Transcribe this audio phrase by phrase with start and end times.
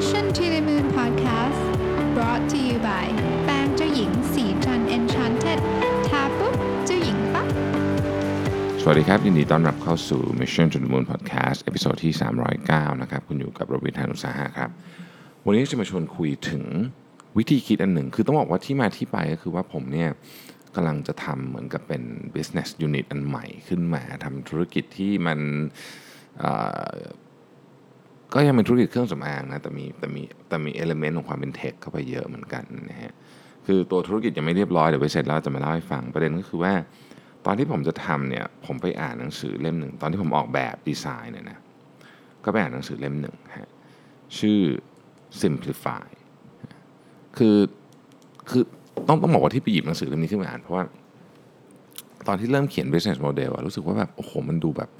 [0.00, 1.62] Mission to the Moon Podcast
[2.16, 3.06] brought to you by
[3.44, 5.58] แป้งเจ้าหญิงศรีจันทร์ Enchanted
[6.08, 6.54] ทาปุ๊บ
[6.86, 7.46] เจ้าหญิงปั๊บ
[8.82, 12.12] สวัสดีครับ ยินดีต้อนรับเข้าสู่ Mission to the Moon Podcast episode ที่
[12.58, 14.70] 309 นะครับ คุณอยู่กับรวิศ หาญอุตสาหะครับ
[15.44, 16.64] วันนี้จะมาชวนคุยถึง
[17.38, 20.10] วิธีคิดอันหนึ่ง คือต้องบอกว่าที่มาที่ไปก็คือว่าผมเนี่ย
[20.74, 22.02] กำลังจะทำเหมือนกับเป็น
[22.34, 25.38] business unit อันใหม่ขึ้นมาทำธุรกิจที่มัน
[26.42, 26.44] อ
[28.34, 33.12] ก็ยังเป็นธุรกิจเครื่องสำอางนะแต่มีแต่มีแต่มีเอลเมนต์ของความเป็นเทคเข้าไปเยอะเหมือนกันนะฮะ
[33.66, 36.72] คือตัวธุรกิจยังไม่เรียบร้อยเดี๋ยวไปเสร็จแล้วจะมาเล่าให้ฟังประเด็นก็คือว่า
[37.46, 41.58] ตอนที่ผมจะทำเนี่ยผมไปอ่านหนังสือเล่มหนึ่งตอนที่ผมออกแบบดีไซน์เนี่ยนะ
[42.44, 43.70] ก็ไปอ่านหนังสือเล่มหนึ่งฮะ
[44.38, 44.60] ชื่อ
[45.40, 46.06] simplify
[47.36, 47.56] คือ
[48.50, 48.62] คือ
[49.08, 50.84] ต้องต้องบอกว่าที่ไปหยิบหนังสือเล่มนี้ขึ้นมาอ่านเพราะว่า
[52.26, 54.90] ตอนที่เริ่มเขียน business model อะรู้สึกว่าแบบโอ้โหมันดูแบบ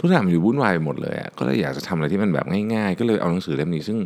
[0.00, 3.98] ทุกอย่างมันอยู่วุ่นวายไปหมดเลยอะก็เลยอยากจะทำอะไรที่มันแบบง่ายๆ ก็เลยเอาหนังสือเล่มนี้ซึ่ง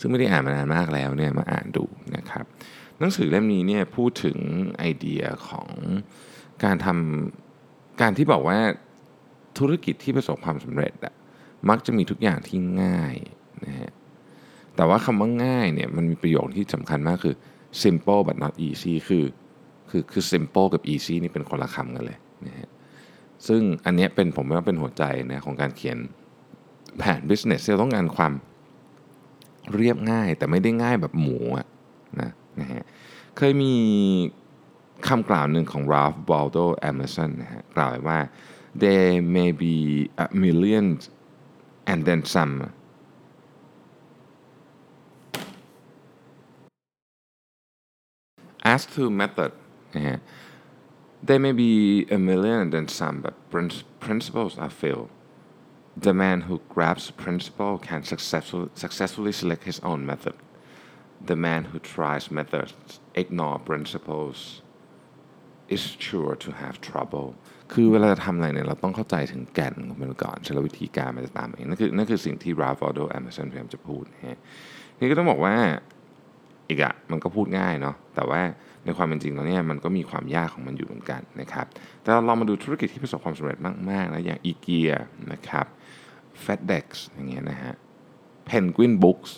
[0.00, 1.84] ซึ่งไม่ได้อ่านมานานมากแล้วเนี่ยมาอ่านดู
[2.16, 2.44] นะครับ
[2.98, 4.38] หนังสือเล่มนี้เนี่ยพูดถึง
[4.78, 5.68] ไอเดียของ
[6.64, 8.58] การทำการที่บอกว่า
[9.58, 11.14] ธุรกิจที่ประสบความสำเร็จอะ
[11.68, 13.14] มักจะมีทุกอย่างที่ง่าย
[13.66, 13.90] นะฮะ
[14.76, 17.34] แต่ว่าคำว่าง่ายเนี่ยมันมีประโยคที่สำคัญมากคือ
[17.82, 19.24] simple but not easy คือ
[19.90, 22.68] คือคือ simple กับ easy นี่เป็นคนละคำกันเลยนะฮะ
[23.48, 25.98] ซึ่งอันนี้เป็นผมว่าเป็นหัวใจนะของการเขียน
[26.98, 28.32] แผน business ที่เราต้องการความ
[29.74, 31.66] เรียบง่ายแต่ไม่ได้ง่ายแบบหมูอะ
[32.20, 32.82] นะนะฮะ
[33.36, 33.74] เคยมี
[35.08, 38.18] คำกล่าวหนึ่งของ Ralph Waldo Emerson นะฮะกล่าวไว้ว่า
[38.82, 39.74] there may be
[40.24, 40.86] a million
[41.90, 42.54] and then some
[48.72, 49.52] as to method
[49.96, 50.18] นะฮะ
[51.27, 51.73] there may be
[52.17, 55.09] a million and then some but prin- principles are few
[56.07, 60.35] the man who grabs principle can successful, successfully select his own method
[61.31, 64.61] the man who tries methods ignore principles
[65.75, 67.27] is sure to have trouble
[67.73, 74.37] คือเวลาจะทำอะไรเนี่ยเราต้องเข้าใจถึงแก่นของมันก่อนใช้วิธีการมันจะตามเองนั่นคือนั่นคือสิ่งที่ Ralph Waldo Emerson พยายามจะพูดนะฮะ
[74.99, 75.55] นี่ก็ต้องบอกว่า
[76.69, 78.41] อีกอะมันก็พูดง่ายเนาะแต่ว่า
[78.84, 81.66] ในความเป็นจริงแล้วเนี่ยมันก็มีความยากของมันอยู่เหมือนกันนะครับ
[82.02, 83.58] แต่เราลองมาดูธุรกิจที่ประสบความสำเร็จ
[83.90, 84.92] มากๆนะอย่างอีเกีย
[85.32, 85.66] นะครับ
[86.44, 87.74] FedEx อย่างเงี้ยนะฮะ
[88.50, 89.30] Penguin Books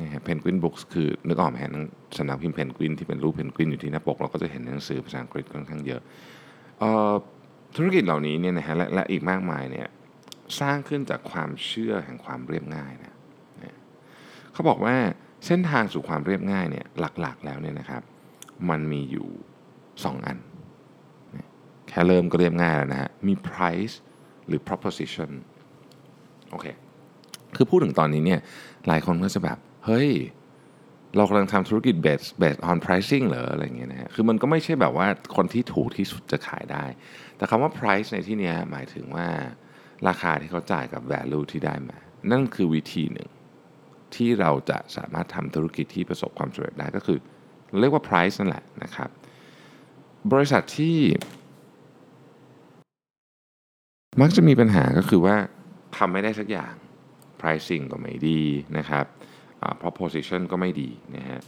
[0.00, 1.84] นะฮะ Penguin Books คือนึกออกไหมฮะหนัง
[2.16, 6.00] สำนักพิมพ์เพนกวินที่เป็นรูปเพนกวินอยู่ที่หน้าปก เราก็จะเห็นหนังสือภาษาอังกฤษค่อนข้างเยอะ
[6.82, 7.14] ออ
[7.76, 9.88] ธุรกิจเหล่านี้เนี่ยนะฮะและและอีกมากมายเนี่ย
[10.60, 13.14] สร้างขึ้นจากความเชื่อแห่งความเรียบง่ายนะ
[14.52, 14.96] เขาบอกว่า
[15.46, 16.86] เส้นทางสู่ความเรียบง่ายเนี่ย
[17.20, 18.02] หลักๆแล้วเนี่ยนะครับ
[18.70, 19.28] มันมีอยู่
[19.78, 20.38] 2 อัน
[21.88, 23.94] แค่เริ่มก็เรียบง่ายแล้วนะฮะ มี price
[24.46, 25.30] หรือ proposition
[26.50, 26.66] โอเค
[27.56, 28.40] คือพูดถึงตอนนี้เนี่ย
[28.88, 30.10] หลายคนก็จะแบบ เฮ้ย
[31.16, 36.84] เรากำลังทำธุรกิจ based based on pricing เหรอ อะไรอย่างเงี้ยนะฮะ คือมันก็ไม่ใช่แบบว่าคนที่ถูกที่สุดจะขายได้
[37.36, 39.28] แต่คำว่า price ในที่นี้หมายถึงว่า
[40.08, 41.98] ราคาที่เขาจ่ายกับ value ที่ได้มา
[42.30, 43.30] นั่นคือวิธีหนึ่ง
[44.14, 47.18] ที่เราจะสามารถทำธุรกิจที่ประสบความสำเร็จได้ก็คือ
[47.80, 49.10] เรียกว่า price นั่นแหละนะครับ
[50.32, 50.96] บริษัทที่
[54.20, 55.36] มักจะมีปัญหาก็คือว่า
[55.96, 56.74] ทำไม่ได้สักอย่าง
[57.40, 58.40] pricing ก็ไม่ดี
[58.78, 59.04] นะครับ
[59.62, 61.40] อ่า proposition ก็ไม่ดีนะฮะ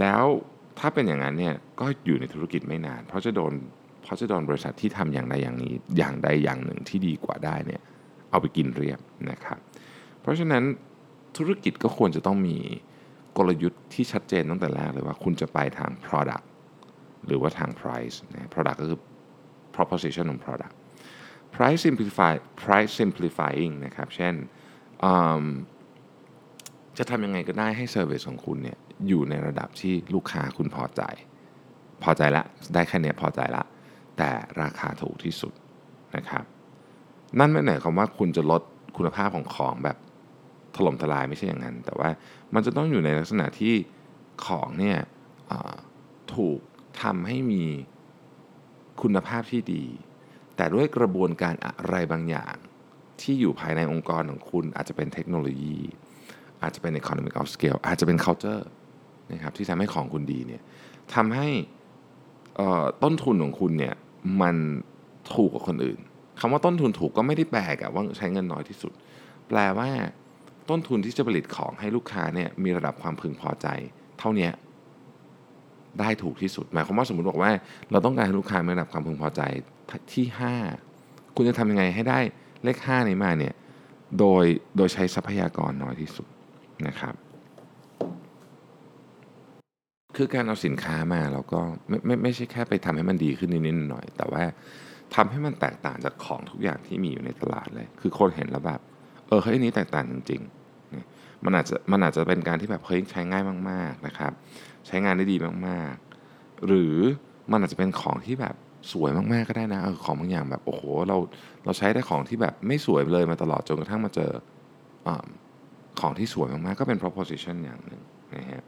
[0.00, 0.22] แล้ว
[0.78, 3.52] ถ้าเป็นอย่างนั้นเนี่ยก็อยู่ในธุรกิจไม่นาน เพราะจะโดน
[4.02, 7.82] เพราะจะโดนบริษัทที่ทำอย่างใดอย่างนี้อย่างใดอย่างหนึ่งที่ดีกว่าได้เนี่ย
[8.30, 9.00] เอาไปกินเรียบ
[9.30, 9.58] นะครับ
[10.20, 10.62] เพราะฉะนั้น
[11.36, 12.56] ธุรกิจก็ควรจะต้องมี
[13.36, 16.44] กลยุทธ์ที่ชัดเจนตั้งแต่แรกเลยว่าคุณจะไปทาง product
[17.26, 19.00] หรือว่าทาง price นะ product ก็คือ
[19.74, 20.74] proposition ของ product
[21.54, 22.32] price simplify
[22.62, 24.34] price simplifying นะครับ เช่น
[26.98, 31.02] จะทำยังไงก็ได้ให้ service ของคุณเนี่ยอยู่ในระดับที่ลูกค้าคุณพอใจ
[32.02, 33.64] พอใจละ ได้แค่เนี้ยพอใจละ
[34.18, 34.30] แต่
[34.62, 35.52] ราคาถูกที่สุด
[36.16, 36.44] นะครับ
[37.38, 38.62] นั่นไม่หมายความว่าคุณจะลด
[38.96, 39.96] คุณภาพของของแบบ
[40.76, 42.08] ถล่มทลายไม่ใช่อย่างนั้น แต่ว่า
[42.54, 43.74] มันจะต้องอยู่ในลักษณะที่
[44.46, 44.98] ของเนี่ย
[46.34, 46.58] ถูก
[47.02, 47.64] ทำให้มี
[49.02, 49.84] คุณภาพที่ดี
[50.56, 52.56] แต่ด้วยกระบวนการอะไรบางอย่าง
[53.20, 55.78] ที่อยู่ภายในองค์กรของคุณ อาจจะเป็นเทคโนโลยี
[56.62, 58.62] อาจจะเป็น economic of scale อาจจะเป็น culture
[59.32, 60.62] นะครับที่ทำให้ของคุณดีเนี่ย
[61.14, 61.48] ทำให้
[63.02, 63.94] ต้นทุนของคุณเนี่ย
[64.42, 64.56] มัน
[65.34, 65.98] ถูกกว่าคนอื่น
[66.40, 68.92] คำว่าต้นทุนถูกก็ไม่ได้แปลกับว่าใช้เงินน้อยที่สุด
[69.48, 69.88] แปลว่า
[70.68, 73.66] ต้นทุนที่จะผลิตของให้ลูกค้าเนี่ยมีระดับความพึงพอใจ
[74.18, 74.48] เท่านี้
[76.00, 77.52] ได้ถูกที่สุด หมายความว่าสมมติบอกว่า
[77.90, 79.40] เราต้องการให้ลูกค้ามีระดับความพึงพอใจ
[80.14, 80.26] ที่
[80.80, 82.18] 5 คุณจะทำยังไงให้ได้
[82.64, 83.54] เลข 5 นี้มาเนี่ย
[84.18, 84.44] โดย
[84.76, 86.28] โดยใช้ทรัพยากรน้อยที่สุด
[86.86, 87.14] นะครับ
[90.16, 94.42] คือการเอาสินค้ามาแล้วก็ไม่ไม่ไม่ใช่แค่ไปทำให้มันดีขึ้นนิดๆหน่อย แต่ว่า
[95.14, 98.80] ทำให้มันแตกต่างจากของทุกอย่างที่มีอยู่ในตลาดเลย คือคนเห็นแล้วแบบ
[99.30, 104.32] เออเฮ้ยนี้แตกต่างจริงๆมันอาจจะมันอาจจะเป็นการที่แบบเฮ้ยใช้ง่ายมากๆนะครับ
[104.86, 105.36] ใช้งานได้ดี
[105.66, 106.94] มากๆ หรือ
[107.50, 108.54] มันอาจจะเป็นของที่แบบ
[108.92, 111.16] สวยมากๆก็ได้นะเออของบางอย่างแบบโอ้โหเรา
[111.64, 114.30] เราใช้ได้ของที่แบบไม่สวยเลยมาตลอดจนกระทั่งมาเจอ
[115.06, 115.08] อ
[116.00, 118.02] ของที่สวยมากๆก็เป็น proposition อย่างหนึ่ง
[118.34, 118.64] นะฮะ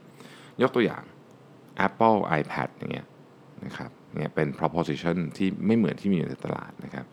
[0.62, 1.02] ยกตัวอย่าง
[1.86, 3.06] Apple iPad อย่างเงี้ย
[3.64, 7.06] นะครับเนี่ยเป็น proposition ที่ไม่เหมือนที่มีอยู่ในตลาดนะครับ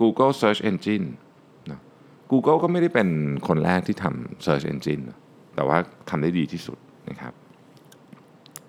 [0.00, 1.06] Google Search Engine
[2.32, 3.08] Google ก็ไม่ได้เป็น
[3.48, 5.12] คนแรกที่ทำ Search Engine น
[5.54, 5.78] แต่ว่า
[6.10, 6.78] ทำได้ดีที่สุด
[7.10, 7.32] นะครับ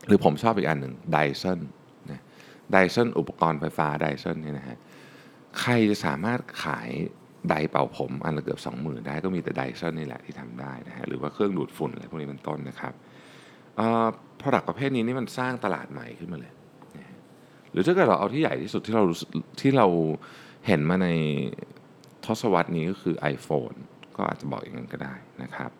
[0.07, 1.59] หรือผมชอบอีกอันหนึ่ง Dyson
[2.11, 2.21] นะ
[2.73, 4.77] Dyson อุปกรณ์ไฟฟ้า Dyson เนี่ยนะฮะ
[5.59, 6.89] ใครจะสามารถขาย
[7.49, 12.93] ไดเป่าผม อันละเกือบ 20,000 ได้ก็มีแต่ Dyson นี่แหละที่ทำได้นะฮะหรือว่าเครื่องดูดฝุ่นอะไรพวกนี้เป็นต้นนะครับ
[13.77, 14.07] เอ่อ
[14.41, 16.53] product ประเภทนี้นี่มันสร้างตลาดใหม่ขึ้นมาเลย
[16.97, 17.17] นะฮะ
[17.71, 19.03] หรือถ้าเกิดเราเอาที่ใหญ่ที่สุดที่เรา
[19.61, 19.87] ที่เรา
[20.67, 21.07] เห็นมาใน
[22.27, 23.75] ทศวรรษนี้ก็คือ iPhone
[24.15, 25.13] ก็อาจจะบอกอย่างนั้นก็ได้
[25.43, 25.71] นะครับ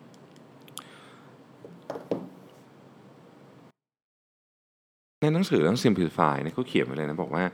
[5.20, 7.44] ในหนังสือเรื่อง Simplify เนี่ยเขาเขียนไว้เลยนะบอกว่า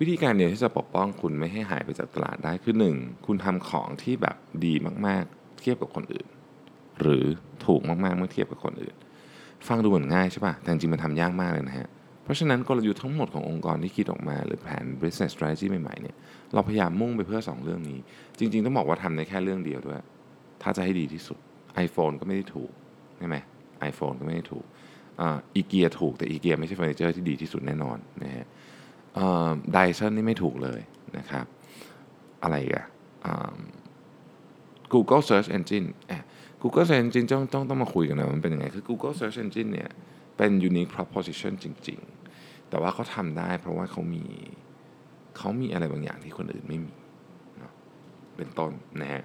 [0.00, 3.26] วิธีการเดียวที่จะปกป้องคุณไม่ให้หายไปจากตลาดได้คือ 1.
[3.26, 4.74] คุณทำของที่แบบดี
[5.06, 6.26] มากๆ เทียบกับคนอื่น
[7.00, 7.24] หรือ
[7.66, 8.96] ถูกมากๆเมื่อเทียบกับคนอื่น
[9.68, 11.88] ฟังดูเหมือนง่ายใช่ป่ะแต่จริงมันทำยากมากเลยนะฮะ
[12.24, 16.16] เพราะฉะนั้นกลยุทธ์ทั้งหมดขององค์กรที่คิดออกมา หรือแผน business strategy ใหม่ๆเนี่ย
[16.54, 17.98] เราพยายามมุ่งไปเพื่อ 2 เรื่องนี้
[18.38, 19.98] จริง ๆ ต้องบอกว่าทำได้แค่เรื่องเดียวด้วย
[20.62, 21.38] ถ้าจะให้ดีที่สุด
[21.86, 22.70] iPhone ก็ไม่ได้ถูก
[23.18, 23.36] ใช่ไหม
[23.90, 24.64] iPhone ก็ไม่ได้ถูก
[25.54, 28.46] อีเกียถูกแต่อีเกียไม่ใช่เฟอร์นิเจอร์ที่ดีที่สุดแน่นอนนะฮะ
[29.72, 30.80] ไดเซนนี่ไม่ถูกเลย
[31.18, 31.46] นะครับ
[32.42, 32.86] อะไรอีกัน
[34.92, 36.22] Google Search Engine อะ
[36.62, 39.90] Google Search Engine ต้องต้องต้องมาคุยกันนะมันเป็นยังไง คือ Google Search Engine เนี่ย
[40.36, 42.00] เป็น unique proposition จริง
[42.34, 44.24] ๆ แต่ว่าเขาทำได้เพราะว่าเขามี
[45.36, 46.94] เขามีอะไรบางอย่างที่คนอื่นไม่มี
[47.58, 47.72] เนาะ
[48.36, 49.22] เป็นต้นนะฮะ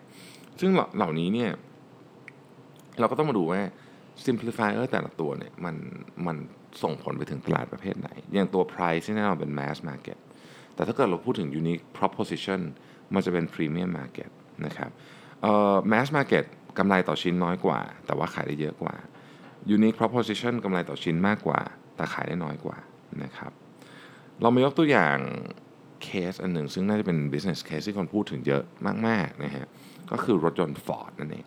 [0.60, 1.52] ซึ่งเหล่านี้เนี่ย
[3.00, 3.62] เราก็ต้องมาดูว่า
[4.26, 5.76] simplifier แต่ละตัวเนี่ยมัน
[6.26, 6.38] มัน
[6.84, 10.18] ส่งผลไปถึงตลาดประเภทไหน อย่างตัว price ที่แน่นอนเป็น mass market
[10.76, 12.62] แต่ถ้าเกิดเราพูดถึง unique proposition
[13.14, 14.30] มันจะเป็น premium market
[14.66, 14.90] นะครับ
[15.42, 16.46] เอ่อ mass market
[16.78, 18.96] กำไรต่อชิ้นน้อยกว่า แต่ว่าขายได้เยอะกว่า
[19.76, 21.60] unique proposition กำไรต่อชิ้นมากกว่า
[21.96, 22.78] แต่ขายได้น้อยกว่า
[23.24, 23.52] นะครับ
[24.42, 25.18] เรามายกตัวอย่าง
[26.04, 28.64] เคสอันหนึ่ง ซึ่งน่าจะเป็น business case ที่คนพูดถึงเยอะ
[29.08, 29.66] มากๆนะฮะ
[30.12, 31.46] ก็คือรถยนต์ Ford นั่นเอง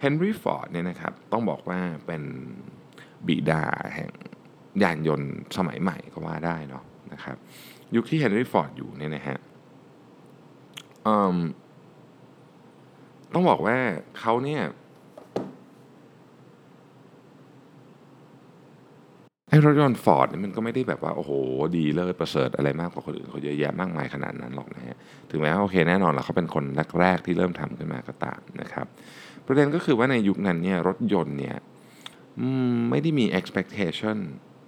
[0.00, 2.22] เฮนรี่ฟอร์ดเนี่ยนะครับต้องบอกว่าเป็น
[3.26, 3.64] บิดา
[3.94, 4.10] แห่ง
[4.82, 7.36] ยานยนต์สมัยใหม่ก็ว่าได้เนาะนะครับ
[7.94, 9.38] ยุคที่เฮนรี่ฟอร์ดอยู่เนี่ยนะฮะ
[13.32, 13.76] ต้องบอกว่า
[14.18, 14.62] เขาเนี่ย
[19.43, 21.32] ไอ้รถยนต์ฟอร์ดนี่มันก็ไม่ได้แบบว่าโอ้โห
[21.76, 24.96] ดีเลิศประเสริฐอะไรมากกว่าคนอื่นเขาเยอะแยะมากมายขนาดนั้นหรอกนะฮะ
[25.30, 26.64] ถึงแม้ว่าโอเคแน่นอนแล้วเขาเป็นคน
[27.00, 28.86] แรกๆที่เริ่มทำขึ้นมาก็ตามนะครับ
[29.46, 31.56] ประเด็นก็คือว่าในยุคนั้นเนี่ยรถยนต์เนี่ย
[32.90, 34.18] ไม่ได้มี expectation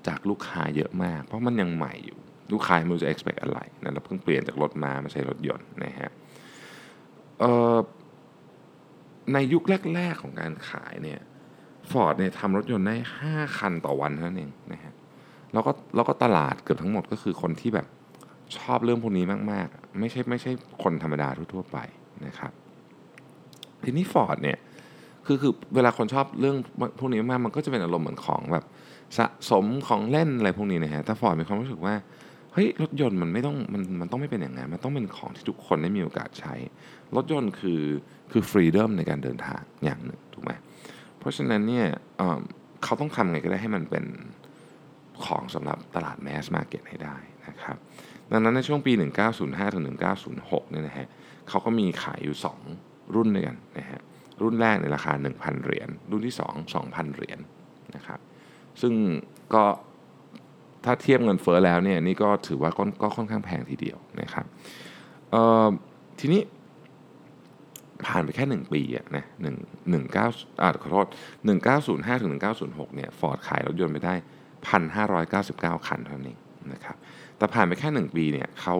[0.08, 2.18] จากลูกค้าเยอะมาก เพราะมันยังใหม่อยู่
[2.52, 6.10] ลูกค้าไม่รู้จะ expect อะไรนะเราเพิ่งเปลี่ยนจากรถมามาใช้รถยนต์นะฮะ
[9.32, 9.62] ในยุค
[9.94, 11.20] แรก ๆของการขายเนี่ย
[11.92, 12.96] ฟอร์ดเนี่ยทำรถยนต์ได้
[13.26, 14.94] 5 คันต่อวันเท่านั้นเองนะฮะ
[15.52, 17.86] แล้วก็แล้วก็ตลาดเกือบทั้งหมดก็คือคนที่แบบ
[18.58, 20.50] ชอบเรื่องพวกนี้มาก ๆ ไม่ใช่ไม่ใช่
[20.82, 21.78] คนธรรมดาทั่วๆไป
[22.26, 22.52] นะครับ
[23.84, 24.58] ทีนี้ฟอร์ดเนี่ย
[25.26, 26.56] คือคือเวลาคนชอบเรื่อง
[26.98, 28.64] พวกนี้มากมันก็จะเป็นอารมณ์เหมือนของแบบ
[29.18, 31.94] สะสมของเล่นอะไรพวกนี้นะฮะแต่ฟอร์ดมีความรู้สึกว่า
[32.52, 36.54] เฮ้ยรถยนต์มันไม่ต้องมันมันต้องไม่เป็นอย่างนั้นมันต้องเป็นของที่ทุกคนได้มีโอกาสใช้
[37.16, 37.82] รถยนต์คือ
[38.30, 40.52] คือฟรีดอมในการเดินทางอย่างหนึ่งถูกไหม
[41.26, 44.04] ราะฉะนั้นเนี่ยเเขาต้องทำไงก็ได้ให้มันเป็น
[45.24, 47.16] ของสำหรับตลาดแมสมาร์เก็ตให้ได้
[47.48, 47.76] นะครับ
[48.32, 48.92] ดังนั้นในช่วงปี
[49.34, 49.84] 1905ถึง
[50.32, 51.06] 1906เนี่ยนะฮะ
[51.48, 52.36] เขาก็มีขายอยู่
[52.74, 54.00] 2 รุ่นด้วยกันนะฮะ
[54.42, 56.42] รุ่นแรกในราคา 1,000 เหรียญรุ่นที่ 2
[56.74, 57.38] 2,000 เหรียญ
[57.94, 58.20] นะครับ
[58.80, 58.94] ซึ่ง
[59.54, 59.64] ก็
[60.84, 62.70] ถ้าเทียบเงินเฟ้อแล้วเนี่ยนี่ก็ถือว่า
[63.02, 64.46] ก็ค่อนข้างแพงทีเดียวนะครับ
[66.20, 66.40] ทีนี้
[68.04, 69.56] ผ่านไปแค่ 1 ปีอะนะหนึ่ง
[69.90, 70.26] หนึ่งเก้า
[70.62, 71.06] อ่าขอโทษ
[71.46, 74.14] หนึ่งเก้าศูนย์ห้าถึงหนึ่งเก้าศูนย์หกเนี่ยฟอร์ดขายรถยนต์ไปได้
[74.66, 76.38] พันห้าร้อยเก้าสิบเก้าคันเท่านั้นเอง
[76.72, 76.96] นะครับ
[77.36, 78.76] แต่ผ่านไปแค่ 1 ปีเนี่ยเขา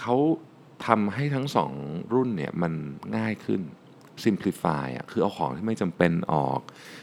[0.00, 0.16] เขา
[0.86, 1.46] ทำให้ทั้ง
[1.80, 2.72] 2 รุ่นเนี่ยมัน
[3.16, 3.60] ง่ายขึ้น
[4.24, 6.60] simplify อะคือเอาของที่ไม่จำเป็นออก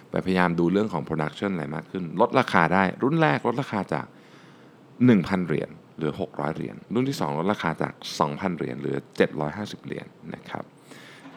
[0.09, 4.05] ไปพยายามดูเรื่องของ production อะไรมากขึ้น ลดราคาได้รุ่นแรกลดราคาจาก
[4.77, 7.93] 1,000 เหรียญหลือ 600 เหรียญรุ่นที่ 2 ลดราคาจาก
[8.25, 8.97] 2,000 เหรียญหลือ
[9.41, 10.63] 750 เหรียญนะครับ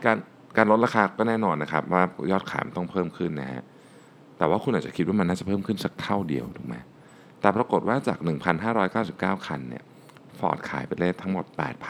[0.04, 0.18] การ
[0.56, 3.64] การลดราคาก็แน่นอนนะครับ ว่ายอดขายมันต้องเพิ่มขึ้นนะฮะ
[4.38, 6.76] แต่ว่าคุณอาจจะคิดว่ามันน่าจะเพิ่มขึ้นสักเท่าเดียวถูกไหม
[7.40, 8.18] แต่ปรากฏว่าจาก
[8.82, 9.84] 1,599 คันเนี่ย
[10.38, 11.44] ฟอร์ดขายไปเลยทั้งหมด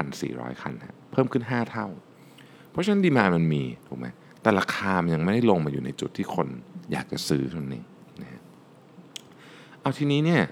[0.08, 1.86] 8,400 คันนะเพิ่มขึ้น 5 เท่า
[2.70, 4.06] เพราะฉะนั้นดีมามันมีถูกไหม
[4.42, 6.48] แต่ราคามันยังไม่ได้ลงมาอยู่ในจุดที่คน
[6.92, 7.86] อยากจะซื้อเท่านั้นเอง
[8.22, 8.42] นะ
[9.80, 10.42] เอาทีนี้เนี่ย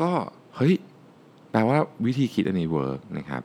[0.00, 0.10] ก็
[0.56, 0.74] เฮ้ย
[1.50, 3.42] แปลว่าวิธีคิดอันนี้เวิร์กนะครับ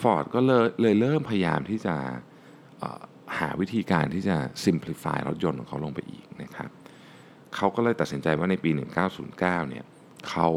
[0.00, 1.94] ฟอร์ดก็เลยเลยเริ่มพยายามที่จะ
[3.38, 6.70] หาวิธีการที่จะ simplify รถยนต์ของเขาลงไปอีกนะครับ
[7.54, 8.70] เขาก็เลยตัดสินใจว่าในปี
[9.14, 9.84] 1909 เนี่ย
[10.28, 10.48] เขา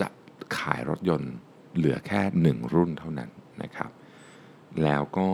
[0.00, 0.08] จะ
[0.58, 1.32] ขายรถยนต์
[1.76, 3.30] เหลือแค่หนึ่งรุ่นเท่านั้น
[3.62, 3.90] นะครับ
[4.84, 5.28] แล้วก็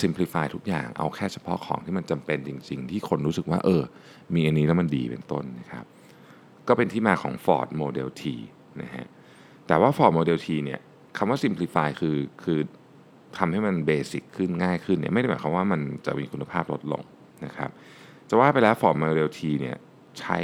[0.00, 3.82] simplify ทุกอย่างเอาแค่เฉพาะของที่มันจำเป็นจริง ๆ ที่คนรู้สึกว่าเออ
[4.34, 5.84] มีอันนี้แล้วมันดีเป็นต้นนะครับ
[6.68, 8.22] ก็เป็นที่มาของ Ford Model T
[8.82, 9.06] นะฮะ
[9.66, 10.80] แต่ว่า Ford Model T เนี่ย
[11.16, 12.58] คำว่า simplify คือคือ
[13.38, 17.02] ทำให้มันเบสิกขึ้นง่ายขึ้นเนี่ยไม่ได้หมายความว่ามันจะมีคุณภาพลดลง
[17.46, 17.70] นะครับ
[18.28, 19.76] จะว่าไปแล้ว Ford Model T เนี่ย
[20.20, 20.38] ใช้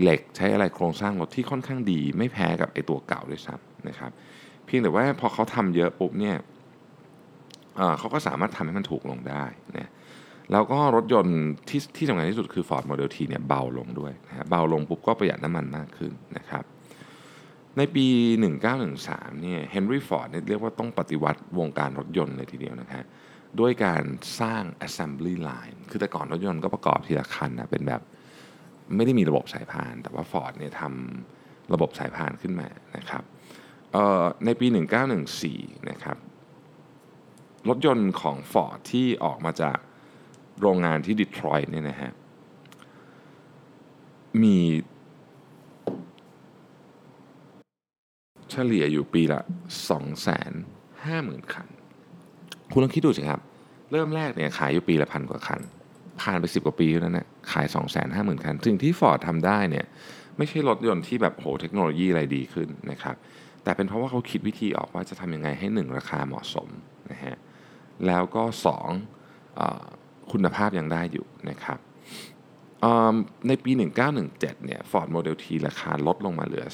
[0.00, 4.10] เหล็กใช้อะไรโครงสร้างรถที่ค่อนข้างดี ไม่แพ้กับไอตัวเก่าด้วยซ้ำนะครับ
[4.66, 6.36] เพียงแต่ว่าพอเขาทำเยอะปุ๊บเนี่ย
[7.98, 9.44] เขาก็สามารถทำให้มันถูกลงได้
[9.78, 9.90] นะ
[10.52, 16.64] แล้วก็รถยนต์ที่ที่สำคัญที่สุดคือ Ford Model T เนี่ยเบาลงด้วยนะฮะเบาลงปุ๊บก็ประหยัดน้ำมันมากขึ้นนะครับ
[17.78, 18.06] ในปี
[18.74, 23.04] 1913เนี่ยเฮนรี่ฟอร์ดเรียกว่าต้องปฏิวัติวงการรถยนต์เลยทีเดียวนะฮะ
[23.60, 24.02] ด้วยการ
[24.40, 28.02] สร้าง assembly line คือแต่ก่อนรถยนต์ก็ประกอบทีละคันนะเป็นแบบ
[28.96, 33.22] ไม่ได้มีระบบสายพาน แต่ว่า Ford เนี่ยทำระบบสายพานขึ้นมานะครับ
[34.44, 34.66] ในปี
[35.28, 36.16] 1914 นะครับ
[37.68, 39.78] รถยนต์ของ Ford ที่ออกมาจาก
[40.60, 42.12] โรงงานที่ดีทรอยต์เนี่ยนะฮะ
[44.42, 44.56] มี
[48.54, 49.40] เฉลี่ยอยู่ปีละ
[50.66, 51.68] 250,000 คัน
[52.72, 53.40] คุณลองคิดดูสิครับ
[53.92, 55.60] เริ่มแรกเนี่ยขายอยู่ปีละพันกว่าคัน
[56.20, 57.66] ผ่านไป 10 กว่าปีแล้วนะขาย
[58.04, 59.86] 250,000 คันสิ่งที่ Ford ทำได้เนี่ย
[60.36, 63.14] ไม่ใช่รถยนต์ที่แบบโหเทคโนโลยีอะไรดีขึ้นนะครับ
[63.62, 66.68] แต่เป็นเพราะว่าเขาคิดวิธีออกว่าจะทำยังไงให้ 1 ราคาเหมาะสม
[67.10, 67.36] นะฮะ
[68.06, 68.42] แล้วก็
[69.00, 69.84] 2เอ่อ
[70.32, 71.78] คุณภาพยังได้อยู่นะครับ
[73.48, 73.70] ในปี
[74.18, 76.66] 1917 เนี่ย Ford Model T ราคาลดลงมาเหลือ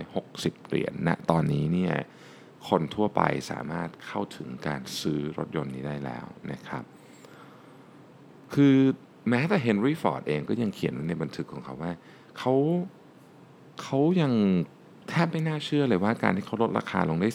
[0.00, 1.94] 360 เหรียญณตอนนี้เนี่ย
[2.68, 6.84] คนทั่วไปสามารถเข้าถึงการซื้อรถยนต์นี้ได้แล้วนะครับ
[8.54, 8.76] คือ
[9.30, 11.92] แม้แต่เฮนรี่ฟอร์ดเองก็ยังเขียนในบันทึกของเขาว่า
[12.38, 12.54] เขา
[13.82, 14.32] เขายัง
[15.08, 17.28] แทบไม่น่าเชื่อเลยว่าการที่เขาลดราคาลงได้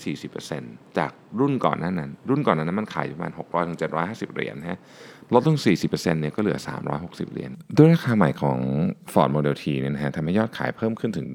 [0.46, 4.80] 40%จากรุ่นก่อนหนั้นนั้น รุ่นก่อนนั้นมันขายประมาณ 600ถึง750 เหรียญฮะ
[5.34, 5.58] ลดลง
[5.88, 6.58] 40%เนี่ยก็เหลือ
[6.96, 8.58] 360 เหรียญด้วยราคาใหม่ของ
[9.12, 11.28] Ford Model T เนี่ยนะฮะทำให้ยอดขายเพิ่มขึ้นถึง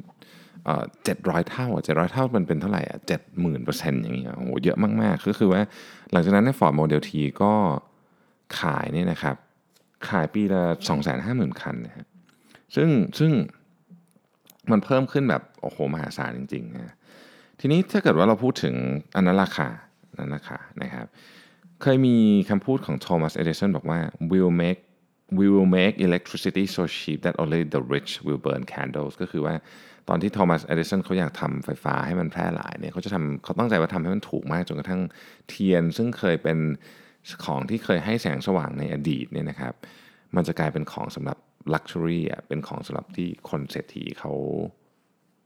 [0.65, 2.99] เ700เท่า700เท่ามันเป็นเท่าไหร่อะ
[3.33, 5.63] 70,000เปอร์เซ็นต์อย่างเงี้ยโอ้โหเยอะมากๆก็คือว่า
[6.13, 7.11] หลังจากนั้นใน Ford Model T
[7.43, 7.53] ก็
[8.61, 9.37] ขายเนี่ยนะครับ
[10.09, 10.63] ขายปีละ
[11.13, 12.07] 250,000คันนะฮะ
[12.77, 13.33] ซึ่งซึ่ง
[14.71, 16.95] มันเพิ่มขึ้นแบบโอ้โหมหาศาลจริงๆนะ
[17.61, 18.75] ทีนี้ถ้าเกิดว่าเราพูดถึง
[19.17, 19.69] อันนั้นราคา
[20.19, 21.07] นั้นราคานะครับ
[21.83, 22.17] เคยมี
[22.51, 23.99] คำพูดของโทมัสเอดิสันบอกว่า
[24.31, 24.81] we will make
[25.39, 29.55] we will make electricity so cheap that only the rich will burn candles ก็คือว่า
[30.09, 35.03] ตอนที่โทมัสเอดิสันเขาอยากทำไฟฟ้าให้มันแพร่หลายเนี่ยเขาจะทำเขาตั้งใจว่าทำให้มันถูกมากจนกระทั่ง
[35.49, 36.59] เทียน ซึ่งเคยเป็น
[37.45, 39.75] ของที่เคยให้แสงสว่างในอดีตเนี่ยนะครับ
[40.37, 41.39] มันจะกลายเป็นของสำหรับ
[41.75, 44.33] luxury อะเป็นของสำหรับที่คนเศรษฐีเขา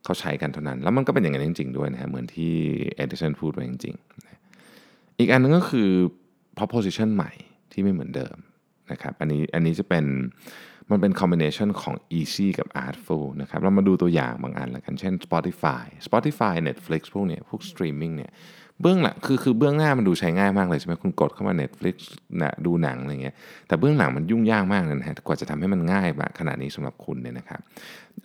[0.05, 2.53] เขาใช้กันเท่านั้น แล้วมันก็เป็นอย่างนั้นจริง ๆ ด้วยนะฮะเหมือนที่
[2.97, 5.91] เอดิสันพูดไว้จริงๆ อีกอันนึงก็คือ
[6.59, 7.33] proposition ใหม่
[7.73, 8.37] ที่ไม่เหมือนเดิม
[8.93, 10.05] นะครับอันนี้อันนี้จะเป็น
[10.91, 18.31] มันเป็น combination ของ easy กับ artful นะครับเรามาดูตัวอย่างบางอันล้วกัน เช่น Spotify Spotify Netflix พวกเนี้ยพวก streaming เนี่ย
[18.83, 21.97] เบื้องหลังคือคือเบื้องหน้ามันดูใช้ง่ายมากเลยใช่ไหมคุณกดเข้ามา Netflix
[22.43, 23.35] นะดูหนังอะไรเงี้ย
[23.69, 27.61] แต่เบื้องหลังมันยุ่งยากมากเลยนะฮะกว่าจะทำให้มันง่ายแบบขนาดนี้สำหรับคุณเนี่ยนะครับ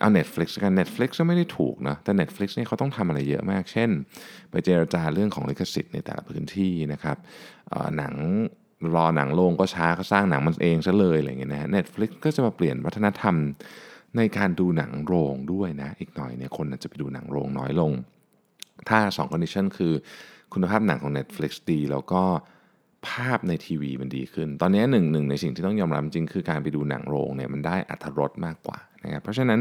[0.00, 3.90] เอา Netflix กัน Netflix ก็ไม่ได้ถูกนะแต่ Netflix เนี่ยเขาต้องทำอะไรเยอะมาก เช่น
[4.50, 7.16] ไปเจรจาเรื่องของลิขสิทธิ์ในแต่ละพื้นที่นะครับ
[7.96, 8.14] หนัง
[8.94, 13.36] รอหนังโรงก็ช้าก็สร้างหนังมันเองซะเลยอะไรเงี้ยนะฮะ Netflix ก็จะมาเปลี่ยนวัฒนธรรม
[14.16, 17.92] ในการดูหนังโรงด้วยนะ อีกหน่อยเนี่ยคนอาจจะไปดูหนังโรงน้อยลง
[18.88, 19.92] ถ้า2 condition คือ
[20.52, 22.22] คุณภาพหนังของ Netflix ดี แล้วก็
[23.08, 29.60] ภาพในทีวีมันดีขึ้น ตอนนี้หนึ่งหนึ่งในสิ่งที่ต้องยอมรับจริงคือการไปดูหนังโรงเนี่ยมันได้อัตรสมากกว่านะครับเพราะฉะนั้น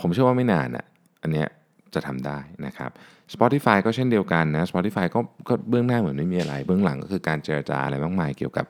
[0.00, 0.84] ผมเชื่อว่าไม่นานอะ
[1.22, 1.46] อันเนี้ย
[1.94, 2.90] จะทำได้นะครับ
[3.34, 8.64] Spotify ก็เช่นเดียวกันนะ Spotify ก็ก็เบื้องหน้าเหมือนไม่มีอะไร เบื้องหลังก็คือการเจรจาอะไรมากมายเกี่ยวกับ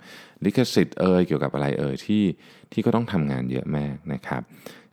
[0.45, 2.25] ลิขสิทธิ์เอ่ยเกี่ยวกับอะไรเอ่ยที่
[2.73, 4.43] ที่ก็ต้องทำงานเยอะมากนะครับ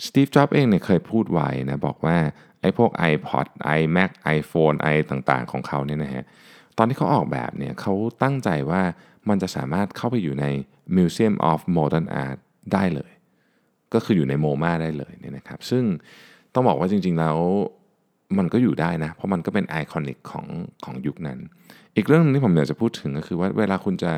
[0.05, 2.17] สตีฟจ็อบเองเนี่ยเคยพูดไว้นะบอกว่า
[2.63, 3.45] ไอ้พวก iPod
[3.79, 6.25] iMac iPhone i ต่างๆ ของเขาเนี่ยนะฮะ
[6.77, 7.93] ตอนที่เขาออกแบบเนี่ยเขา
[8.23, 8.81] ตั้งใจว่า
[9.29, 10.45] มันจะสามารถเข้าไปอยู่ใน
[10.95, 12.39] Museum of Modern Art
[12.73, 13.11] ได้เลย
[13.93, 15.83] ก็คืออยู่ในโมมาได้เลยเนี่ยนะครับ ซึ่ง
[16.53, 17.37] ต้องบอกว่าจริงๆแล้ว
[18.37, 20.45] มันก็อยู่ได้นะ เพราะมันก็เป็นไอคอนิกของ
[20.85, 21.39] ของยุคนั้น
[21.95, 24.13] อีกเรื่องนึงที่ผมอยากจะพูดถึงก็คือว่าเวลาคุณจะ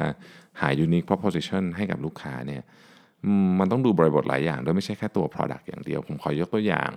[0.61, 2.63] หา unique proposition ให้กับลูกค้าเนี่ย
[3.59, 6.91] มันต้องดูบริบทหลายอย่างด้วยไม่ใช่แค่ตัว product อย่างเดียว ผมขอยกตัวอย่าง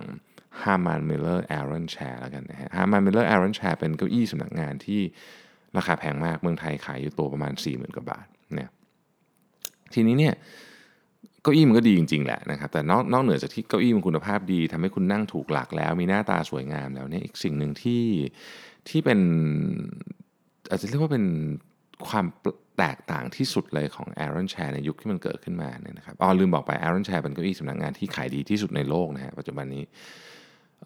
[0.61, 5.01] Harman Miller Aaron Chair แล้วกันนะฮะ Harman Miller Aaron Chair เป็นเก้าอี้สำนักงานที่
[5.77, 8.69] ราคาแพงมากเมืองไทยขายอยู่ตัวประมาณ 40,000กว่าบาทเนี่ย
[9.93, 10.33] ทีนี้เนี่ย
[11.41, 18.03] เก้าอี้มันก็ดีจริง ๆ แหละนะครับแต่นอกนอกเหนือจากที่เก้าอี้มันคุณภาพดีทำให้คุณนั่งถูกหลักแล้ว มีหน้าตาสวยงามแล้วเนี่ยอีกสิ่งหนึ่งที่
[18.89, 19.19] ที่เป็น
[20.69, 21.25] อาจจะเรียกว่าเป็น
[22.07, 22.25] ความ
[22.77, 29.83] แตกต่างที่สุดเลยของ Aaron Chair ในยุคที่มันเกิดขึ้นมาเนี่ยนะครับอ๋อลืมบอกไป Aaron Chair เป็นเก้าอี้สำนักงานที่ขายดีที่สุดในโลกนะฮะปัจจุบันนี้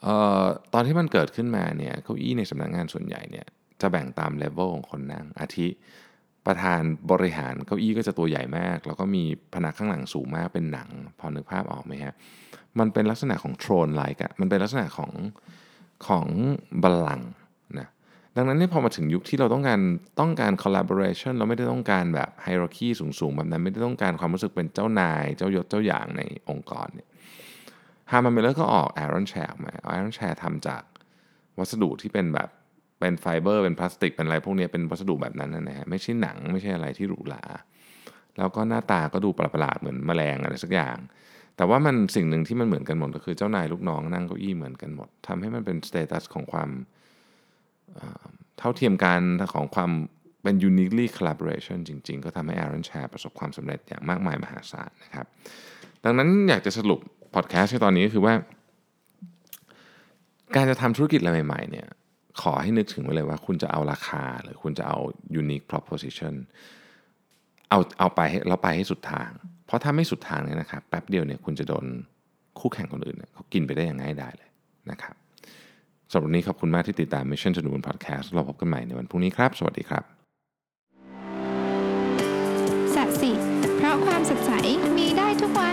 [0.01, 3.45] เอ่อตอนที่มันเกิดขึ้นมาเนี่ยเก้าอี้ในสำนักงานส่วนใหญ่เนี่ย
[3.81, 5.67] จะแบ่งตามเลเวลของคนนั่งอาทิ
[6.45, 10.89] ประธานบริหารเก้าอี้ก็จะตัวใหญ่มาก แล้วก็มีพนักข้างหลังสูงมากเป็นหนัง
[11.19, 12.13] พอนึกภาพออกไหมฮะ
[12.79, 15.11] มันเป็นลักษณะของ throne-like อะมันเป็นลักษณะของ
[16.07, 16.27] ของ
[16.83, 17.29] บัลลังก์
[18.35, 19.79] ดังนั้นเนี่ยพอมาถึงยุคที่เราต้องการ
[20.19, 27.07] ต้องการ collaboration เราไม่ได้ต้องการแบบ hierarchy สูงๆ แบบนั้น ไม่ได้ต้องการความรู้สึกเป็นเจ้านาย เจ้ายศเจ้าอย่างในองค์กรเนี่ย
[28.11, 30.83] ฮาร์มันเมลเลอร์ก็ออก Aaron Chair มา Aaron Chair ทำจาก
[31.59, 32.49] วัสดุที่เป็นแบบ
[32.99, 37.43] เป็นไฟเบอร์เป็นพลาสติก เป็นอะไรพวกนี้เป็นวัสดุแบบนั้นนะฮะไม่ใช่หนังไม่ใช่อะไรที่หรูหรา
[38.37, 40.97] แล้วก็หน้าตาก็ดูประหลาดเหมือนแมลงอะไรสักอย่าง
[41.57, 46.69] แต่ว่ามันสิ่งหนึ่งที่มันเหมือนกันหมดก็คือเจ้านายลูกน้องนั่งเก้าอี้เหมือนกันหมดทำให้มันเป็น status ของความ
[48.57, 49.21] เท่าเทียมกัน
[49.53, 49.91] ของความ
[50.43, 55.25] เป็น uniquely collaboration จริง ๆ ก็ทำให้ Aeron Chair ประสบความสำเร็จอย่างมากมายมหาศาลนะครับ
[56.03, 56.99] ดังนั้นอยากจะสรุป
[57.35, 58.33] พอดแคสต์ในตอนนี้ก็คือว่า
[60.55, 61.87] การจะทำธุรกิจอะไรใหม่ ๆ เนี่ย
[62.41, 64.97] ขอให้นึกถึงไว้เลยว่าคุณจะเอาราคาหรือคุณจะเอา
[65.41, 66.33] unique proposition
[67.69, 69.29] เอาเอาไปเราไปให้สุดทาง
[69.65, 71.85] เพราะถ้าไม่สุดทางเนี่ยนะครับแป๊บเดียวเนี่ยคุณจะโดน
[72.59, 74.49] คู่แข่งคนอื่นเขากินไปได้อย่างง่ายได้เลย
[74.91, 75.15] นะครับ
[76.13, 80.03] สำหรับวันนี้ขอบคุณมากที่ติดตาม Mission to the Moon Podcast เราพบกันใหม่ในวันพรุ่งนี้ครับ สวัสดีครับ
[82.95, 83.31] สัสิ
[83.77, 84.51] เพราะความสดใส
[84.97, 85.71] มีได้ทุกวั